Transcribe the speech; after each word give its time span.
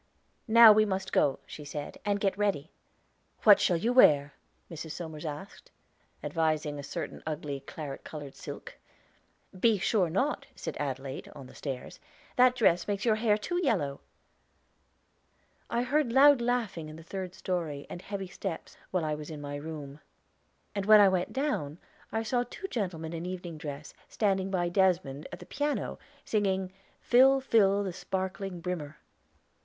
"Now 0.47 0.71
we 0.71 0.83
must 0.83 1.13
go," 1.13 1.37
she 1.45 1.63
said, 1.63 1.99
"and 2.03 2.19
get 2.19 2.35
ready." 2.35 2.71
"What 3.43 3.59
shall 3.59 3.77
you 3.77 3.93
wear?" 3.93 4.33
Mrs. 4.67 4.93
Somers 4.93 5.25
asked, 5.27 5.69
advising 6.23 6.79
a 6.79 6.81
certain 6.81 7.21
ugly, 7.27 7.59
claret 7.59 8.03
colored 8.03 8.33
silk. 8.33 8.79
"Be 9.59 9.77
sure 9.77 10.09
not," 10.09 10.47
said 10.55 10.75
Adelaide 10.79 11.31
on 11.35 11.45
the 11.45 11.53
stairs. 11.53 11.99
"That 12.35 12.55
dress 12.55 12.87
makes 12.87 13.05
your 13.05 13.17
hair 13.17 13.37
too 13.37 13.63
yellow." 13.63 14.01
I 15.69 15.83
heard 15.83 16.11
loud 16.11 16.41
laughing 16.41 16.89
in 16.89 16.95
the 16.95 17.03
third 17.03 17.35
story, 17.35 17.85
and 17.87 18.01
heavy 18.01 18.25
steps, 18.27 18.77
while 18.89 19.05
I 19.05 19.13
was 19.13 19.29
in 19.29 19.39
my 19.39 19.55
room; 19.55 19.99
and 20.73 20.87
when 20.87 20.99
I 20.99 21.09
went 21.09 21.31
down, 21.31 21.77
I 22.11 22.23
saw 22.23 22.41
two 22.49 22.65
gentlemen 22.69 23.13
in 23.13 23.27
evening 23.27 23.59
dress, 23.59 23.93
standing 24.09 24.49
by 24.49 24.67
Desmond, 24.67 25.27
at 25.31 25.37
the 25.37 25.45
piano, 25.45 25.99
and 25.99 25.99
singing, 26.27 26.71
"Fill, 27.01 27.39
fill 27.39 27.83
the 27.83 27.93
sparkling 27.93 28.61
brimmer." 28.61 28.97